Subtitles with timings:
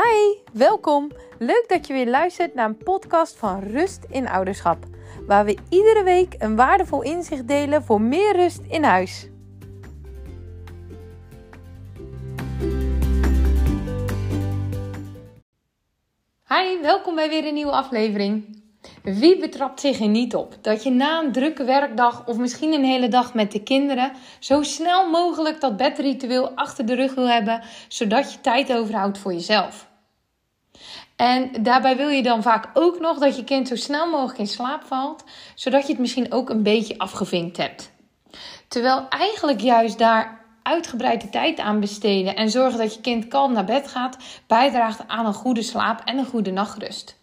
[0.00, 1.10] Hi, welkom.
[1.38, 4.84] Leuk dat je weer luistert naar een podcast van Rust in Ouderschap,
[5.26, 9.28] waar we iedere week een waardevol inzicht delen voor meer rust in huis.
[16.48, 18.62] Hi, welkom bij weer een nieuwe aflevering.
[19.02, 22.84] Wie betrapt zich er niet op dat je na een drukke werkdag of misschien een
[22.84, 27.62] hele dag met de kinderen zo snel mogelijk dat bedritueel achter de rug wil hebben,
[27.88, 29.88] zodat je tijd overhoudt voor jezelf?
[31.20, 34.46] En daarbij wil je dan vaak ook nog dat je kind zo snel mogelijk in
[34.46, 35.24] slaap valt,
[35.54, 37.90] zodat je het misschien ook een beetje afgevinkt hebt.
[38.68, 43.64] Terwijl eigenlijk juist daar uitgebreide tijd aan besteden en zorgen dat je kind kalm naar
[43.64, 47.16] bed gaat, bijdraagt aan een goede slaap en een goede nachtrust.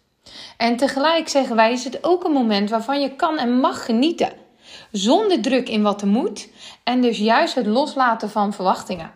[0.56, 4.32] En tegelijk zeggen wij is het ook een moment waarvan je kan en mag genieten.
[4.92, 6.48] Zonder druk in wat er moet
[6.84, 9.10] en dus juist het loslaten van verwachtingen.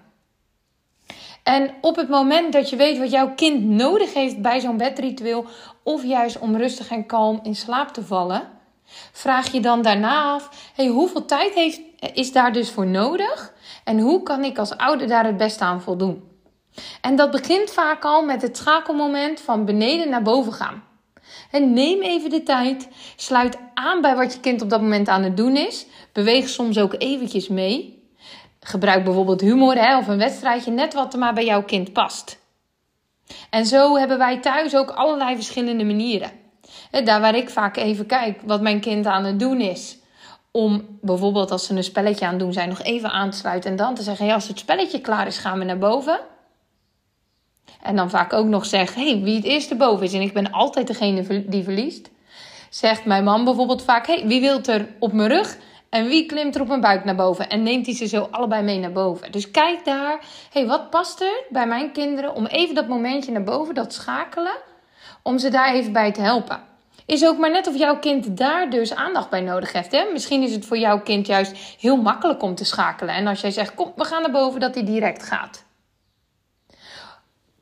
[1.42, 5.46] En op het moment dat je weet wat jouw kind nodig heeft bij zo'n bedritueel,
[5.82, 8.48] of juist om rustig en kalm in slaap te vallen,
[9.12, 11.80] vraag je dan daarna af: hey, hoeveel tijd heeft,
[12.14, 13.52] is daar dus voor nodig?
[13.84, 16.30] En hoe kan ik als ouder daar het beste aan voldoen?
[17.00, 20.84] En dat begint vaak al met het schakelmoment van beneden naar boven gaan.
[21.50, 22.88] En neem even de tijd.
[23.16, 25.86] Sluit aan bij wat je kind op dat moment aan het doen is.
[26.12, 28.01] Beweeg soms ook eventjes mee.
[28.64, 32.38] Gebruik bijvoorbeeld humor hè, of een wedstrijdje, net wat er maar bij jouw kind past.
[33.50, 36.30] En zo hebben wij thuis ook allerlei verschillende manieren.
[37.04, 39.98] Daar waar ik vaak even kijk wat mijn kind aan het doen is.
[40.50, 43.70] Om bijvoorbeeld als ze een spelletje aan het doen zijn, nog even aan te sluiten
[43.70, 46.20] en dan te zeggen: ja, als het spelletje klaar is, gaan we naar boven.
[47.82, 50.12] En dan vaak ook nog zegt: hey, wie het eerste boven is.
[50.12, 52.10] En ik ben altijd degene die verliest.
[52.70, 55.56] Zegt mijn man bijvoorbeeld vaak: hey, wie wil er op mijn rug?
[55.92, 57.48] En wie klimt er op mijn buik naar boven?
[57.48, 59.32] En neemt hij ze zo allebei mee naar boven.
[59.32, 63.42] Dus kijk daar, hey, wat past er bij mijn kinderen om even dat momentje naar
[63.42, 64.56] boven, dat schakelen,
[65.22, 66.60] om ze daar even bij te helpen.
[67.06, 69.92] Is ook maar net of jouw kind daar dus aandacht bij nodig heeft.
[69.92, 70.04] Hè?
[70.12, 73.14] Misschien is het voor jouw kind juist heel makkelijk om te schakelen.
[73.14, 75.64] En als jij zegt, kom, we gaan naar boven, dat hij direct gaat.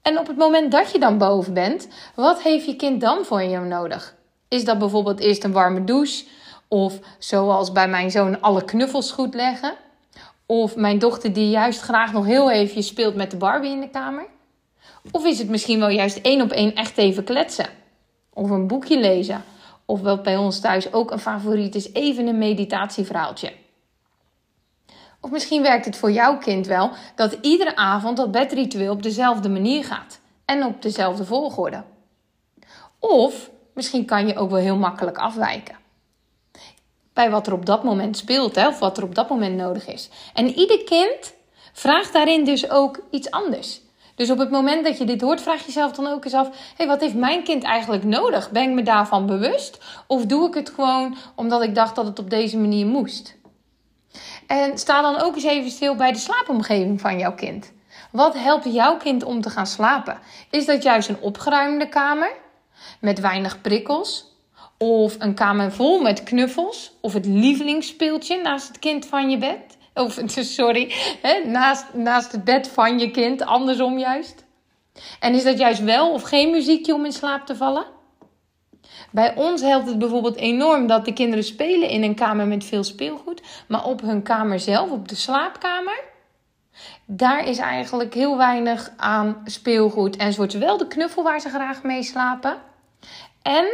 [0.02, 3.42] En op het moment dat je dan boven bent, wat heeft je kind dan voor
[3.42, 4.14] je nodig?
[4.48, 6.24] Is dat bijvoorbeeld eerst een warme douche?
[6.72, 9.74] Of zoals bij mijn zoon alle knuffels goed leggen?
[10.46, 13.88] Of mijn dochter die juist graag nog heel even speelt met de Barbie in de
[13.88, 14.26] kamer?
[15.10, 17.66] Of is het misschien wel juist één op één echt even kletsen?
[18.32, 19.44] Of een boekje lezen?
[19.84, 23.52] Of wat bij ons thuis ook een favoriet is, even een meditatieverhaaltje.
[25.20, 29.48] Of misschien werkt het voor jouw kind wel dat iedere avond dat bedritueel op dezelfde
[29.48, 31.84] manier gaat en op dezelfde volgorde.
[32.98, 35.79] Of misschien kan je ook wel heel makkelijk afwijken.
[37.20, 39.86] Bij wat er op dat moment speelt, hè, of wat er op dat moment nodig
[39.86, 40.08] is.
[40.34, 41.34] En ieder kind
[41.72, 43.80] vraagt daarin dus ook iets anders.
[44.14, 46.86] Dus op het moment dat je dit hoort, vraag jezelf dan ook eens af: hey,
[46.86, 48.50] wat heeft mijn kind eigenlijk nodig?
[48.50, 49.78] Ben ik me daarvan bewust?
[50.06, 53.36] Of doe ik het gewoon omdat ik dacht dat het op deze manier moest?
[54.46, 57.72] En sta dan ook eens even stil bij de slaapomgeving van jouw kind.
[58.10, 60.18] Wat helpt jouw kind om te gaan slapen?
[60.50, 62.32] Is dat juist een opgeruimde kamer
[63.00, 64.29] met weinig prikkels?
[64.84, 66.92] Of een kamer vol met knuffels?
[67.00, 69.76] Of het lievelingsspeeltje naast het kind van je bed?
[69.94, 70.20] Of,
[70.58, 70.92] sorry,
[71.22, 74.44] hè, naast, naast het bed van je kind, andersom juist.
[75.20, 77.84] En is dat juist wel of geen muziekje om in slaap te vallen?
[79.10, 82.84] Bij ons helpt het bijvoorbeeld enorm dat de kinderen spelen in een kamer met veel
[82.84, 83.42] speelgoed.
[83.68, 86.04] Maar op hun kamer zelf, op de slaapkamer,
[87.04, 90.16] daar is eigenlijk heel weinig aan speelgoed.
[90.16, 92.58] En ze wordt wel de knuffel waar ze graag mee slapen.
[93.42, 93.66] En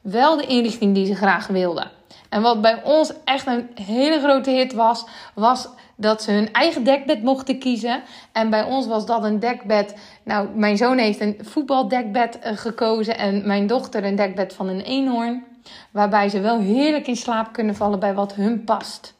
[0.00, 1.90] wel de inrichting die ze graag wilden.
[2.28, 6.84] En wat bij ons echt een hele grote hit was, was dat ze hun eigen
[6.84, 8.02] dekbed mochten kiezen.
[8.32, 9.94] En bij ons was dat een dekbed.
[10.24, 14.80] Nou, mijn zoon heeft een voetbaldekbed eh, gekozen en mijn dochter een dekbed van een
[14.80, 15.44] eenhoorn.
[15.90, 19.14] Waarbij ze wel heerlijk in slaap kunnen vallen bij wat hun past.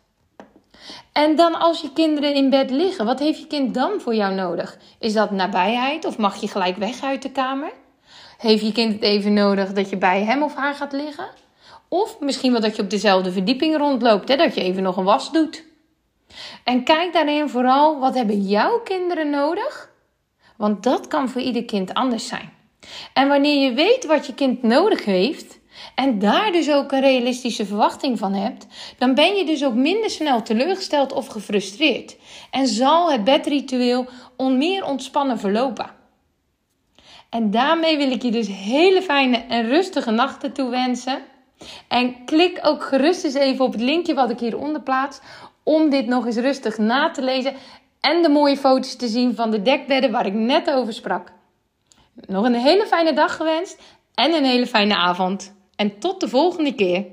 [1.12, 4.34] En dan als je kinderen in bed liggen, wat heeft je kind dan voor jou
[4.34, 4.78] nodig?
[4.98, 7.72] Is dat nabijheid of mag je gelijk weg uit de kamer?
[8.40, 11.28] Heeft je kind het even nodig dat je bij hem of haar gaat liggen?
[11.88, 15.04] Of misschien wel dat je op dezelfde verdieping rondloopt, hè, dat je even nog een
[15.04, 15.64] was doet.
[16.64, 19.90] En kijk daarin vooral wat hebben jouw kinderen nodig?
[20.56, 22.52] Want dat kan voor ieder kind anders zijn.
[23.12, 25.58] En wanneer je weet wat je kind nodig heeft
[25.94, 28.66] en daar dus ook een realistische verwachting van hebt,
[28.98, 32.16] dan ben je dus ook minder snel teleurgesteld of gefrustreerd.
[32.50, 35.98] En zal het bedritueel on meer ontspannen verlopen.
[37.30, 41.22] En daarmee wil ik je dus hele fijne en rustige nachten toewensen.
[41.88, 45.20] En klik ook gerust eens even op het linkje wat ik hieronder plaats.
[45.62, 47.54] Om dit nog eens rustig na te lezen.
[48.00, 51.32] En de mooie foto's te zien van de dekbedden waar ik net over sprak.
[52.26, 53.82] Nog een hele fijne dag gewenst
[54.14, 55.54] en een hele fijne avond.
[55.76, 57.04] En tot de volgende keer.